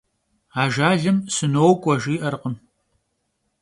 Ajjalım 0.61 1.17
«sınok'ue» 1.35 1.95
jji'erkhım. 2.01 2.55